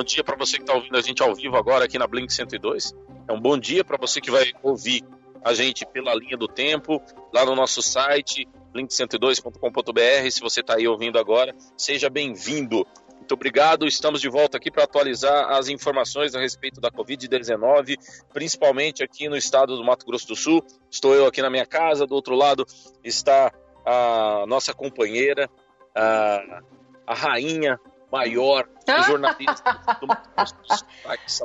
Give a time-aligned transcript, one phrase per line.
[0.00, 2.32] Bom dia para você que está ouvindo a gente ao vivo agora aqui na Blink
[2.32, 2.94] 102.
[3.28, 5.04] É um bom dia para você que vai ouvir
[5.44, 10.30] a gente pela linha do tempo, lá no nosso site, blink102.com.br.
[10.30, 12.86] Se você está aí ouvindo agora, seja bem-vindo.
[13.14, 13.86] Muito obrigado.
[13.86, 17.98] Estamos de volta aqui para atualizar as informações a respeito da Covid-19,
[18.32, 20.64] principalmente aqui no estado do Mato Grosso do Sul.
[20.90, 22.64] Estou eu aqui na minha casa, do outro lado
[23.04, 23.52] está
[23.84, 25.46] a nossa companheira,
[25.94, 26.62] a,
[27.06, 27.78] a rainha
[28.10, 28.68] maior
[29.06, 30.54] jornalista do Mato Grosso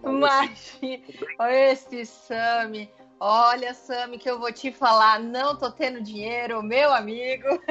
[0.01, 0.09] do.
[0.09, 1.03] Imagina,
[1.51, 2.91] esse Sami.
[3.19, 7.47] Olha, Sami, que eu vou te falar, não tô tendo dinheiro, meu amigo.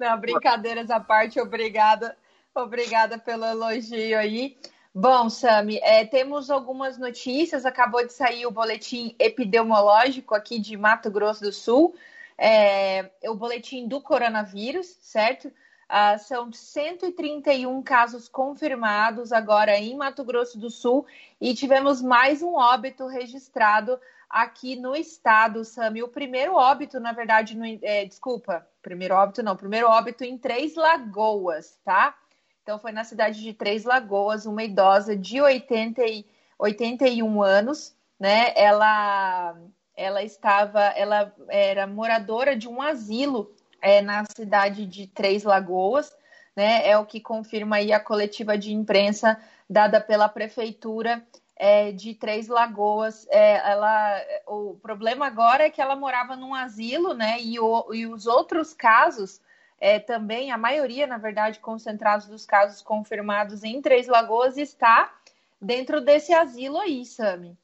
[0.00, 2.16] Não, brincadeiras à parte, obrigada.
[2.54, 4.58] Obrigada pelo elogio aí.
[4.94, 7.64] Bom, Sami, é, temos algumas notícias.
[7.64, 11.94] Acabou de sair o boletim epidemiológico aqui de Mato Grosso do Sul,
[12.36, 15.50] é, o boletim do coronavírus, certo?
[15.94, 21.04] Ah, são 131 casos confirmados agora em Mato Grosso do Sul
[21.38, 26.02] e tivemos mais um óbito registrado aqui no estado, Sami.
[26.02, 30.76] O primeiro óbito, na verdade, no, é, desculpa, primeiro óbito não, primeiro óbito em Três
[30.76, 32.16] Lagoas, tá?
[32.62, 36.24] Então foi na cidade de Três Lagoas, uma idosa de 80 e,
[36.58, 38.54] 81 anos, né?
[38.56, 39.60] Ela,
[39.94, 46.16] ela estava, ela era moradora de um asilo é, na cidade de Três Lagoas,
[46.54, 46.88] né?
[46.88, 49.38] É o que confirma aí a coletiva de imprensa
[49.68, 51.22] dada pela prefeitura
[51.56, 53.26] é, de Três Lagoas.
[53.28, 57.40] É, ela, o problema agora é que ela morava num asilo, né?
[57.40, 59.40] E, o, e os outros casos
[59.80, 65.12] é, também, a maioria, na verdade, concentrados dos casos confirmados em Três Lagoas está
[65.60, 67.56] dentro desse asilo aí, Sami.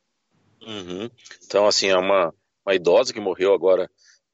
[0.61, 1.09] Uhum.
[1.47, 2.35] Então, assim, é uma,
[2.67, 3.89] uma idosa que morreu agora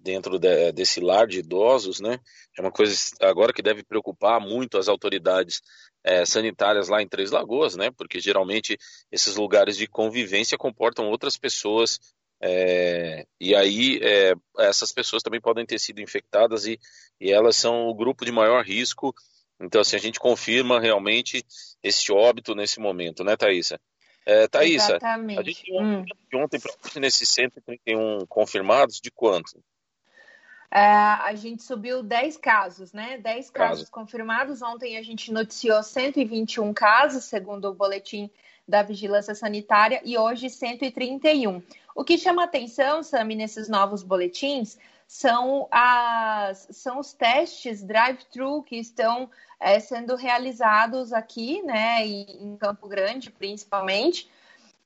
[0.05, 2.21] dentro de, desse lar de idosos, né?
[2.57, 5.63] É uma coisa agora que deve preocupar muito as autoridades
[6.05, 7.91] é, sanitárias lá em Três Lagoas, né?
[7.91, 8.79] Porque geralmente
[9.11, 11.99] esses lugares de convivência comportam outras pessoas
[12.41, 16.79] é, e aí é, essas pessoas também podem ter sido infectadas e,
[17.19, 19.15] e elas são o grupo de maior risco.
[19.59, 21.43] Então, assim, a gente confirma realmente
[21.83, 23.81] esse óbito nesse momento, né, Thaisa?
[24.27, 25.41] É, Thaisa, Exatamente.
[25.41, 26.05] a gente hum.
[26.35, 29.63] ontem hoje, nesses 131 confirmados, de quanto?
[30.75, 33.17] É, a gente subiu 10 casos, né?
[33.19, 33.93] 10 casos Caso.
[33.93, 34.61] confirmados.
[34.61, 38.29] Ontem a gente noticiou 121 casos, segundo o boletim
[38.67, 41.63] da Vigilância Sanitária, e hoje 131.
[41.95, 44.77] O que chama atenção, Sami, nesses novos boletins
[45.07, 49.31] são, as, são os testes drive-thru que estão
[49.61, 54.29] é, sendo realizados aqui, né, em Campo Grande, principalmente.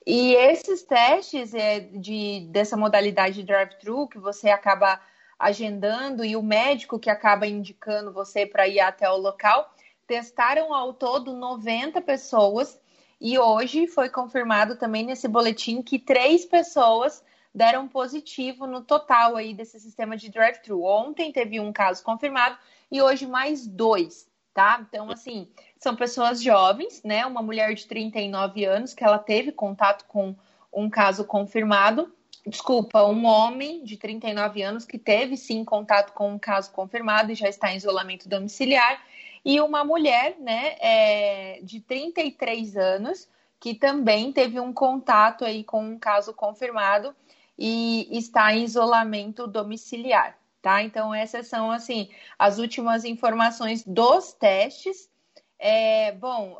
[0.07, 5.01] E esses testes é, de, dessa modalidade drive-thru que você acaba
[5.39, 9.73] agendando e o médico que acaba indicando você para ir até o local,
[10.07, 12.81] testaram ao todo 90 pessoas
[13.21, 17.23] e hoje foi confirmado também nesse boletim que três pessoas
[17.55, 20.83] deram positivo no total aí desse sistema de drive-thru.
[20.83, 22.57] Ontem teve um caso confirmado
[22.91, 24.85] e hoje mais dois, tá?
[24.89, 25.49] Então, assim,
[25.79, 27.27] são pessoas jovens, né?
[27.27, 30.35] Uma mulher de 39 anos que ela teve contato com
[30.73, 32.13] um caso confirmado
[32.47, 37.35] desculpa, um homem de 39 anos que teve sim contato com um caso confirmado e
[37.35, 39.03] já está em isolamento domiciliar,
[39.45, 43.29] e uma mulher, né, é, de 33 anos
[43.61, 47.15] que também teve um contato aí com um caso confirmado
[47.59, 50.83] e está em isolamento domiciliar, tá?
[50.83, 55.11] Então essas são assim as últimas informações dos testes.
[55.59, 56.57] É, bom,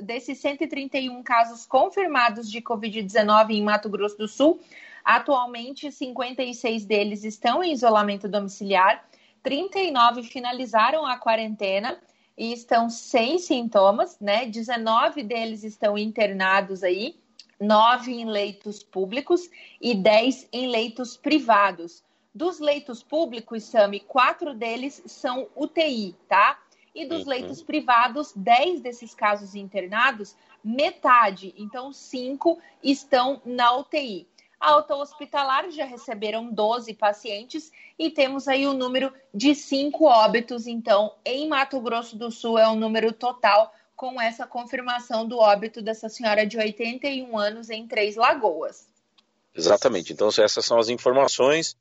[0.00, 4.58] desses 131 casos confirmados de Covid-19 em Mato Grosso do Sul,
[5.04, 9.04] Atualmente, 56 deles estão em isolamento domiciliar,
[9.42, 11.98] 39 finalizaram a quarentena
[12.36, 14.46] e estão sem sintomas, né?
[14.46, 17.18] 19 deles estão internados aí,
[17.60, 19.50] 9 em leitos públicos
[19.80, 22.02] e 10 em leitos privados.
[22.34, 26.58] Dos leitos públicos, Sami, quatro deles são UTI, tá?
[26.94, 27.28] E dos uhum.
[27.28, 34.26] leitos privados, 10 desses casos internados, metade, então cinco, estão na UTI.
[34.60, 40.66] Alta hospitalar já receberam 12 pacientes e temos aí o um número de cinco óbitos.
[40.66, 45.38] Então, em Mato Grosso do Sul é o um número total com essa confirmação do
[45.38, 48.86] óbito dessa senhora de 81 anos em Três Lagoas.
[49.54, 50.12] Exatamente.
[50.12, 51.74] Então, essas são as informações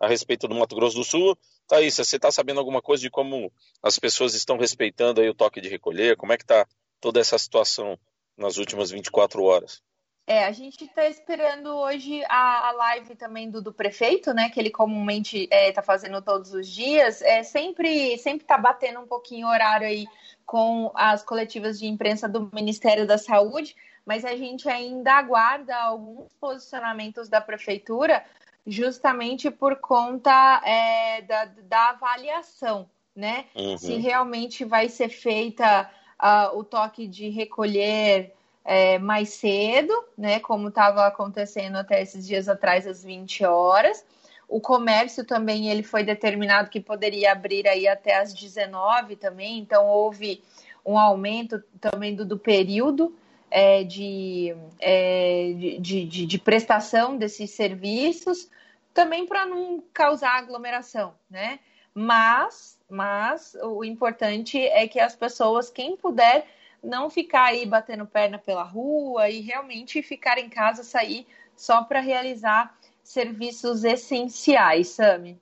[0.00, 1.36] a respeito do Mato Grosso do Sul.
[1.68, 3.52] Thaís, você está sabendo alguma coisa de como
[3.82, 6.16] as pessoas estão respeitando aí o toque de recolher?
[6.16, 6.66] Como é que está
[6.98, 7.98] toda essa situação
[8.38, 9.82] nas últimas 24 horas?
[10.24, 14.50] É, a gente está esperando hoje a, a, live também do, do, prefeito, né?
[14.50, 17.20] Que ele comumente está é, tá fazendo todos os dias.
[17.22, 20.06] É, sempre sempre está batendo um pouquinho o horário aí
[20.46, 23.74] com as coletivas de imprensa do Ministério da Saúde,
[24.06, 28.24] mas a gente ainda aguarda alguns posicionamentos da prefeitura,
[28.64, 33.46] justamente por conta é, da, da avaliação, né?
[33.56, 33.76] Uhum.
[33.76, 35.90] Se realmente vai ser feita
[36.20, 38.32] uh, o toque de recolher
[38.64, 40.40] é, mais cedo, né?
[40.40, 44.04] Como estava acontecendo até esses dias atrás, às 20 horas.
[44.48, 49.86] O comércio também ele foi determinado que poderia abrir aí até às 19 também, então
[49.88, 50.42] houve
[50.84, 53.16] um aumento também do, do período
[53.50, 58.50] é, de, é, de, de, de, prestação desses serviços,
[58.94, 61.58] também para não causar aglomeração, né?
[61.94, 66.46] Mas, mas o importante é que as pessoas, quem puder,
[66.82, 71.26] não ficar aí batendo perna pela rua e realmente ficar em casa, sair
[71.56, 75.38] só para realizar serviços essenciais, Sami.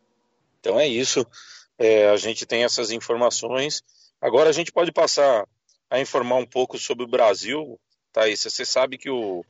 [0.61, 1.27] Então é isso.
[1.79, 3.83] É, a gente tem essas informações.
[4.21, 5.47] Agora a gente pode passar
[5.89, 7.81] a informar um pouco sobre o Brasil.
[8.13, 9.45] Thaís, você sabe que o,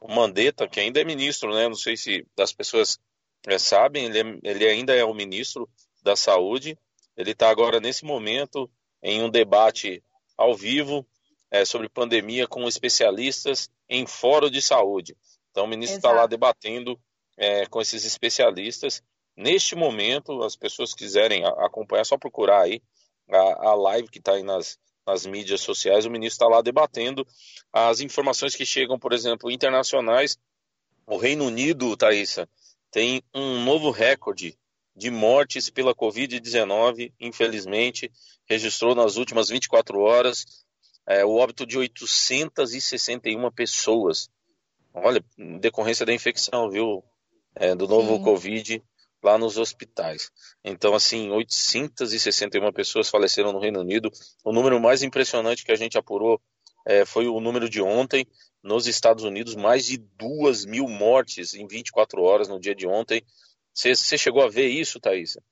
[0.00, 1.68] o Mandetta, que ainda é ministro, né?
[1.68, 2.98] Não sei se as pessoas
[3.46, 5.68] é, sabem, ele, é, ele ainda é o ministro
[6.02, 6.76] da Saúde.
[7.16, 8.68] Ele está agora, nesse momento,
[9.02, 10.02] em um debate
[10.36, 11.06] ao vivo
[11.50, 15.16] é, sobre pandemia com especialistas em fórum de saúde.
[15.50, 16.98] Então, o ministro está lá debatendo
[17.36, 19.02] é, com esses especialistas.
[19.36, 22.82] Neste momento, as pessoas quiserem acompanhar, é só procurar aí
[23.30, 26.04] a, a live que está aí nas, nas mídias sociais.
[26.04, 27.26] O ministro está lá debatendo
[27.72, 30.38] as informações que chegam, por exemplo, internacionais.
[31.06, 32.48] O Reino Unido, Thaisa,
[32.90, 34.58] tem um novo recorde
[34.96, 38.10] de mortes pela Covid-19, infelizmente,
[38.48, 40.65] registrou nas últimas 24 horas
[41.06, 44.28] é, o óbito de 861 pessoas.
[44.92, 45.24] Olha,
[45.60, 47.04] decorrência da infecção, viu?
[47.54, 48.22] É, do novo Sim.
[48.22, 48.82] Covid
[49.22, 50.30] lá nos hospitais.
[50.64, 54.10] Então, assim, 861 pessoas faleceram no Reino Unido.
[54.44, 56.40] O número mais impressionante que a gente apurou
[56.86, 58.26] é, foi o número de ontem.
[58.62, 63.22] Nos Estados Unidos, mais de duas mil mortes em 24 horas no dia de ontem.
[63.72, 65.42] Você chegou a ver isso, Thaisa?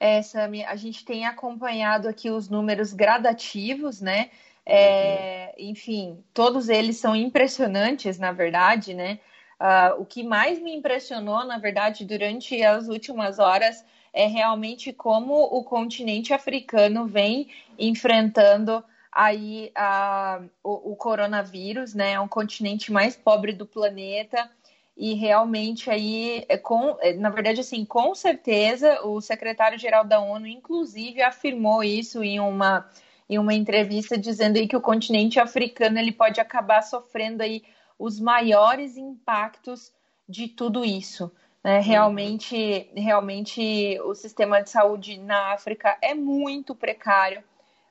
[0.00, 4.30] É, Sami, a gente tem acompanhado aqui os números gradativos, né?
[4.70, 9.18] É, enfim, todos eles são impressionantes, na verdade, né?
[9.58, 13.82] Uh, o que mais me impressionou, na verdade, durante as últimas horas
[14.12, 17.48] é realmente como o continente africano vem
[17.78, 22.12] enfrentando aí uh, o, o, coronavírus, né?
[22.12, 24.50] É um continente mais pobre do planeta
[24.94, 30.46] e realmente aí, é com, é, na verdade, assim, com certeza o secretário-geral da ONU,
[30.46, 32.86] inclusive, afirmou isso em uma
[33.28, 37.62] em uma entrevista dizendo aí que o continente africano ele pode acabar sofrendo aí
[37.98, 39.92] os maiores impactos
[40.28, 41.30] de tudo isso.
[41.62, 41.78] Né?
[41.78, 41.82] Uhum.
[41.82, 47.42] Realmente, realmente o sistema de saúde na África é muito precário.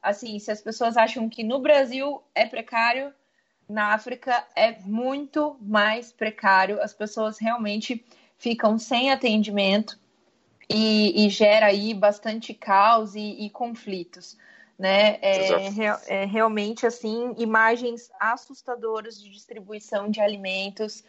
[0.01, 3.13] Assim, se as pessoas acham que no Brasil é precário,
[3.69, 6.81] na África é muito mais precário.
[6.81, 8.03] As pessoas realmente
[8.37, 9.99] ficam sem atendimento
[10.69, 14.37] e, e gera aí bastante caos e, e conflitos
[14.77, 15.17] né?
[15.21, 15.49] É,
[16.07, 21.03] é, realmente assim imagens assustadoras de distribuição de alimentos.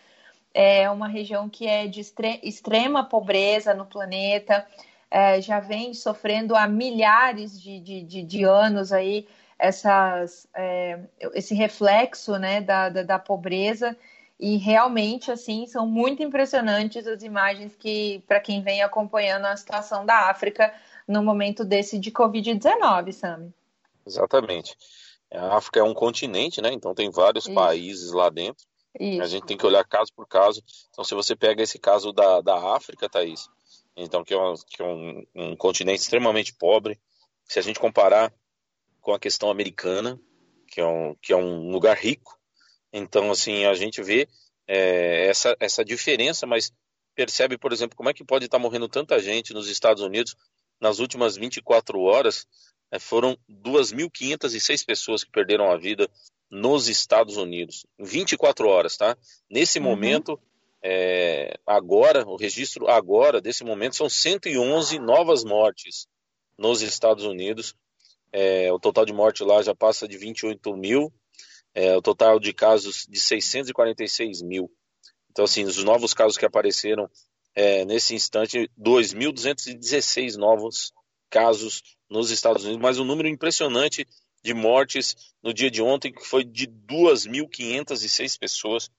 [0.54, 2.00] É uma região que é de
[2.42, 4.66] extrema pobreza no planeta,
[5.10, 9.26] é, já vem sofrendo há milhares de, de, de, de anos aí
[9.58, 10.98] essas, é,
[11.34, 13.96] esse reflexo né, da, da, da pobreza
[14.38, 20.06] e realmente assim são muito impressionantes as imagens que para quem vem acompanhando a situação
[20.06, 20.72] da África
[21.06, 23.52] no momento desse de Covid-19, Sami.
[24.08, 24.76] Exatamente.
[25.30, 26.72] A África é um continente, né?
[26.72, 27.54] Então tem vários Isso.
[27.54, 28.66] países lá dentro.
[28.98, 29.22] Isso.
[29.22, 30.62] A gente tem que olhar caso por caso.
[30.90, 33.48] Então, se você pega esse caso da, da África, Thaís,
[33.94, 36.98] então que é, um, que é um, um continente extremamente pobre,
[37.44, 38.32] se a gente comparar
[39.00, 40.18] com a questão americana,
[40.66, 42.38] que é um, que é um lugar rico,
[42.92, 44.26] então, assim, a gente vê
[44.66, 46.72] é, essa, essa diferença, mas
[47.14, 50.34] percebe, por exemplo, como é que pode estar morrendo tanta gente nos Estados Unidos
[50.80, 52.46] nas últimas 24 horas
[52.98, 56.08] foram 2.506 pessoas que perderam a vida
[56.50, 59.16] nos Estados Unidos, em 24 horas, tá?
[59.50, 59.84] Nesse uhum.
[59.84, 60.40] momento,
[60.82, 66.06] é, agora, o registro agora, desse momento, são 111 novas mortes
[66.56, 67.74] nos Estados Unidos.
[68.32, 71.12] É, o total de mortes lá já passa de 28 mil,
[71.74, 74.70] é, o total de casos de 646 mil.
[75.30, 77.08] Então, assim, os novos casos que apareceram
[77.54, 80.92] é, nesse instante, 2.216 novos
[81.30, 84.06] casos nos Estados Unidos, mas um número impressionante
[84.42, 88.90] de mortes no dia de ontem, que foi de 2.506 pessoas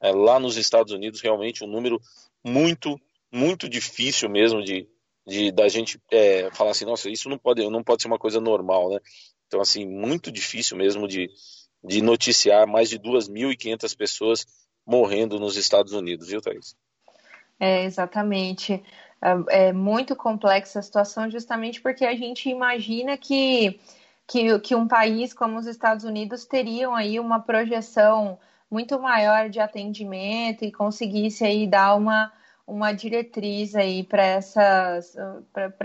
[0.00, 2.00] é, lá nos Estados Unidos, realmente um número
[2.44, 3.00] muito,
[3.32, 4.88] muito difícil mesmo de,
[5.26, 8.40] de da gente é, falar assim, nossa, isso não pode, não pode ser uma coisa
[8.40, 9.00] normal, né?
[9.46, 11.30] Então, assim, muito difícil mesmo de,
[11.84, 14.46] de noticiar mais de 2.500 pessoas
[14.84, 16.76] morrendo nos Estados Unidos, viu, Thaís?
[17.58, 18.82] É, exatamente.
[19.20, 23.80] É, é muito complexa a situação, justamente porque a gente imagina que,
[24.26, 28.38] que, que um país como os Estados Unidos teriam aí uma projeção
[28.70, 32.32] muito maior de atendimento e conseguisse aí dar uma,
[32.66, 34.40] uma diretriz aí para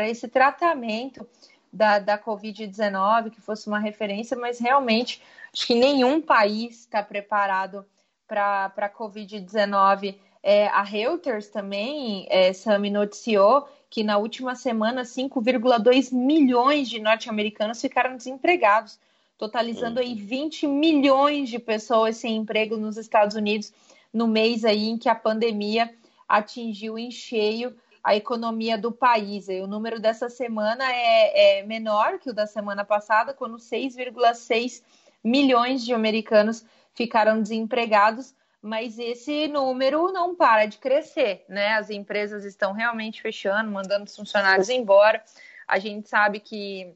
[0.08, 1.28] esse tratamento
[1.72, 5.22] da, da Covid-19, que fosse uma referência, mas realmente
[5.54, 7.86] acho que nenhum país está preparado
[8.28, 10.18] para a Covid-19.
[10.44, 17.80] É, a Reuters também, é, Sami, noticiou que na última semana 5,2 milhões de norte-americanos
[17.80, 19.00] ficaram desempregados
[19.42, 23.74] totalizando aí 20 milhões de pessoas sem emprego nos Estados Unidos
[24.14, 25.92] no mês aí em que a pandemia
[26.30, 29.50] atingiu em cheio a economia do país.
[29.50, 34.84] E o número dessa semana é, é menor que o da semana passada, quando 6,6
[35.24, 41.74] milhões de americanos ficaram desempregados, mas esse número não para de crescer, né?
[41.74, 45.24] As empresas estão realmente fechando, mandando os funcionários embora.
[45.68, 46.96] A gente sabe que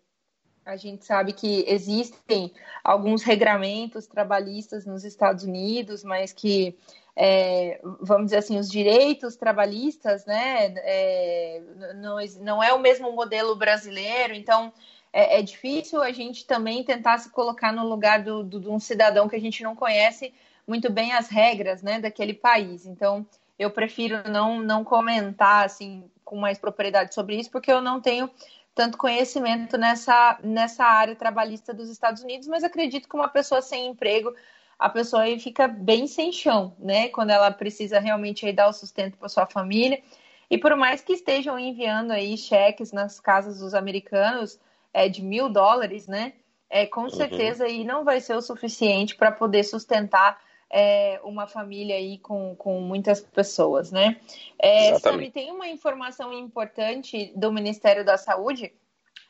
[0.66, 2.52] a gente sabe que existem
[2.84, 6.76] alguns regramentos trabalhistas nos Estados Unidos, mas que,
[7.16, 11.62] é, vamos dizer assim, os direitos trabalhistas, né, é,
[11.98, 14.74] não, não é o mesmo modelo brasileiro, então
[15.14, 18.80] é, é, difícil a gente também tentar se colocar no lugar do, do, de um
[18.80, 20.34] cidadão que a gente não conhece
[20.68, 22.86] muito bem as regras, né, daquele país.
[22.86, 23.26] Então,
[23.58, 28.30] eu prefiro não, não comentar, assim, com mais propriedade sobre isso, porque eu não tenho
[28.74, 33.88] tanto conhecimento nessa, nessa área trabalhista dos Estados Unidos, mas acredito que uma pessoa sem
[33.88, 34.36] emprego,
[34.78, 37.08] a pessoa aí fica bem sem chão, né?
[37.08, 40.02] Quando ela precisa realmente aí dar o sustento para sua família.
[40.50, 44.60] E por mais que estejam enviando aí cheques nas casas dos americanos
[44.94, 46.34] é, de mil dólares, né?
[46.70, 47.10] É, com uhum.
[47.10, 50.38] certeza aí não vai ser o suficiente para poder sustentar
[50.70, 54.20] é, uma família aí com, com muitas pessoas, né?
[54.60, 58.74] É, Sami, tem uma informação importante do Ministério da Saúde.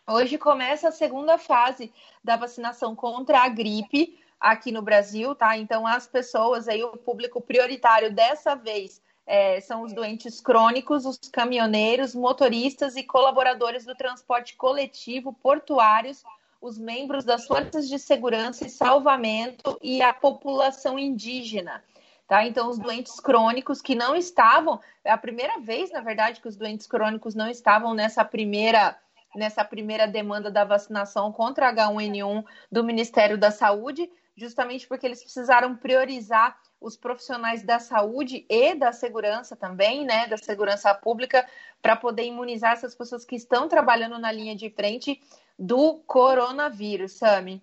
[0.08, 1.92] Hoje começa a segunda fase
[2.24, 5.58] da vacinação contra a gripe aqui no Brasil, tá?
[5.58, 11.18] Então as pessoas aí, o público prioritário dessa vez é, são os doentes crônicos, os
[11.18, 16.24] caminhoneiros, motoristas e colaboradores do transporte coletivo, portuários,
[16.62, 21.84] os membros das forças de segurança e salvamento e a população indígena.
[22.28, 22.46] Tá?
[22.46, 26.56] Então, os doentes crônicos que não estavam, é a primeira vez, na verdade, que os
[26.56, 28.98] doentes crônicos não estavam nessa primeira
[29.36, 35.76] nessa primeira demanda da vacinação contra H1N1 do Ministério da Saúde, justamente porque eles precisaram
[35.76, 41.46] priorizar os profissionais da saúde e da segurança também, né, da segurança pública,
[41.82, 45.22] para poder imunizar essas pessoas que estão trabalhando na linha de frente
[45.58, 47.62] do coronavírus, Sami.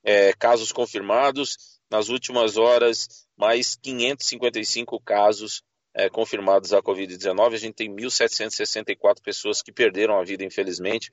[0.04, 1.77] é, casos confirmados.
[1.90, 5.62] Nas últimas horas, mais 555 casos
[5.94, 7.54] é, confirmados da Covid-19.
[7.54, 11.10] A gente tem 1.764 pessoas que perderam a vida, infelizmente.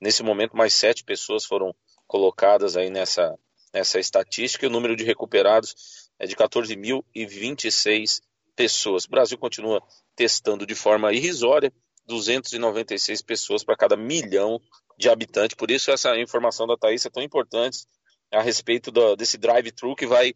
[0.00, 1.74] Nesse momento, mais sete pessoas foram
[2.06, 3.38] colocadas aí nessa,
[3.72, 5.74] nessa estatística e o número de recuperados
[6.18, 8.20] é de 14.026
[8.54, 9.04] pessoas.
[9.04, 9.82] O Brasil continua
[10.14, 11.72] testando de forma irrisória
[12.06, 14.60] 296 pessoas para cada milhão
[14.98, 15.56] de habitantes.
[15.56, 17.86] Por isso essa informação da Thaís é tão importante
[18.32, 20.32] a respeito do, desse drive-thru que vai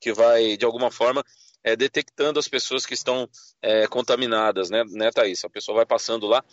[0.00, 1.24] que vai, de alguma forma,
[1.62, 3.26] é, detectando as pessoas que estão
[3.62, 5.42] é, contaminadas, né, né, Thaís?
[5.44, 6.44] A pessoa vai passando lá.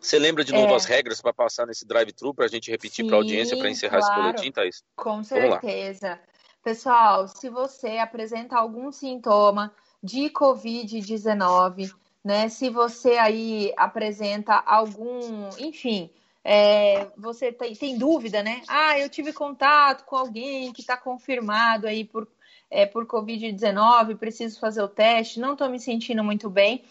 [0.00, 0.76] Você lembra de novo é.
[0.76, 3.98] as regras para passar nesse drive-thru para a gente repetir para a audiência para encerrar
[3.98, 4.12] claro.
[4.12, 4.84] esse boletim, Thaís?
[4.94, 6.20] Com certeza.
[6.62, 12.48] Pessoal, se você apresenta algum sintoma de Covid-19, né?
[12.48, 16.10] Se você aí apresenta algum, enfim,
[16.44, 18.62] é, você tem, tem, dúvida, né?
[18.68, 22.28] Ah, eu tive contato com alguém que está confirmado aí por
[22.70, 26.82] é, por Covid-19, preciso fazer o teste, não estou me sentindo muito bem.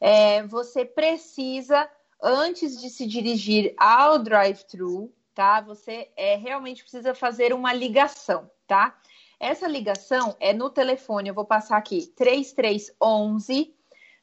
[0.00, 1.88] é, você precisa,
[2.22, 5.60] antes de se dirigir ao drive-thru, tá?
[5.62, 8.98] Você é, realmente precisa fazer uma ligação, tá?
[9.38, 13.74] Essa ligação é no telefone, eu vou passar aqui, 3311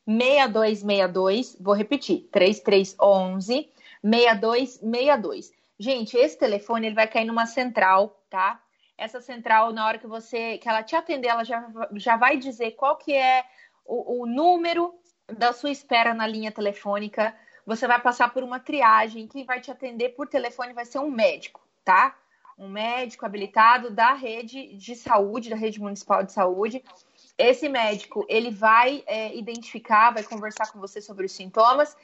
[0.06, 3.70] 6262, vou repetir, 3311
[4.04, 5.52] 6262.
[5.80, 8.60] Gente, esse telefone ele vai cair numa central, tá?
[8.98, 12.72] Essa central, na hora que você que ela te atender, ela já, já vai dizer
[12.72, 13.46] qual que é
[13.86, 14.94] o, o número
[15.28, 17.36] da sua espera na linha telefônica.
[17.66, 19.28] Você vai passar por uma triagem.
[19.28, 22.16] Quem vai te atender por telefone vai ser um médico, tá?
[22.58, 26.84] Um médico habilitado da rede de saúde, da rede municipal de saúde.
[27.38, 31.96] Esse médico ele vai é, identificar, vai conversar com você sobre os sintomas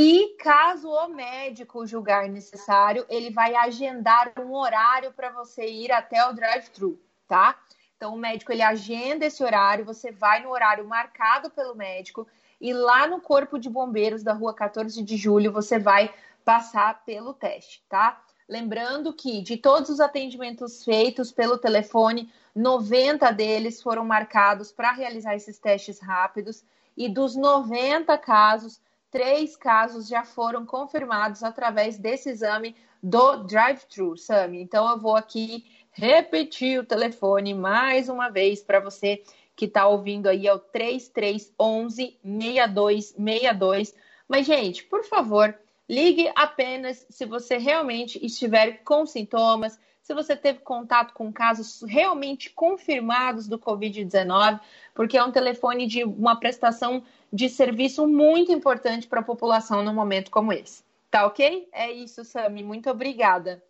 [0.00, 6.24] e caso o médico julgar necessário, ele vai agendar um horário para você ir até
[6.24, 7.58] o drive-thru, tá?
[7.96, 12.28] Então o médico ele agenda esse horário, você vai no horário marcado pelo médico
[12.60, 16.14] e lá no Corpo de Bombeiros da Rua 14 de Julho você vai
[16.44, 18.22] passar pelo teste, tá?
[18.48, 25.34] Lembrando que de todos os atendimentos feitos pelo telefone, 90 deles foram marcados para realizar
[25.34, 26.62] esses testes rápidos
[26.96, 34.60] e dos 90 casos, três casos já foram confirmados através desse exame do drive-thru, Sami.
[34.60, 39.22] Então eu vou aqui repetir o telefone mais uma vez para você
[39.56, 43.94] que está ouvindo aí é o 3311 6262.
[44.28, 45.52] Mas, gente, por favor,
[45.88, 52.50] ligue apenas se você realmente estiver com sintomas, se você teve contato com casos realmente
[52.50, 54.60] confirmados do Covid-19,
[54.94, 59.94] porque é um telefone de uma prestação de serviço muito importante para a população num
[59.94, 60.82] momento como esse.
[61.10, 61.68] Tá ok?
[61.72, 62.62] É isso, Sami.
[62.62, 63.62] Muito obrigada.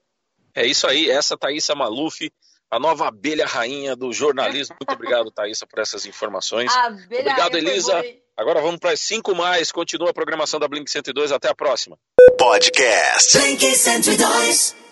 [0.54, 1.08] É isso aí.
[1.08, 2.30] Essa Thaisa Maluf
[2.70, 4.76] a nova abelha rainha do jornalismo.
[4.80, 6.70] Muito obrigado, Thaisa, por essas informações.
[7.06, 8.04] obrigado, Elisa.
[8.36, 9.72] Agora vamos para as 5 mais.
[9.72, 11.32] Continua a programação da Blink 102.
[11.32, 11.98] Até a próxima.
[12.38, 14.87] Podcast Blink 102.